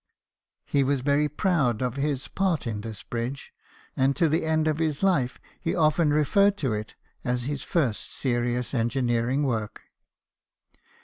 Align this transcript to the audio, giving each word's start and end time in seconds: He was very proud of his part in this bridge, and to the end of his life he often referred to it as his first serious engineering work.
He 0.65 0.83
was 0.83 1.01
very 1.01 1.29
proud 1.29 1.83
of 1.83 1.95
his 1.95 2.27
part 2.27 2.65
in 2.65 2.81
this 2.81 3.03
bridge, 3.03 3.53
and 3.95 4.15
to 4.15 4.27
the 4.27 4.45
end 4.45 4.67
of 4.67 4.79
his 4.79 5.03
life 5.03 5.39
he 5.59 5.75
often 5.75 6.11
referred 6.11 6.57
to 6.57 6.73
it 6.73 6.95
as 7.23 7.43
his 7.43 7.61
first 7.61 8.11
serious 8.11 8.73
engineering 8.73 9.43
work. 9.43 9.81